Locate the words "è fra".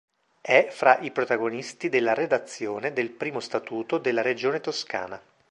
0.41-0.97